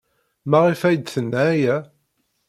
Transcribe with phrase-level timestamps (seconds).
[0.49, 1.77] Maɣef ay d-tenna aya?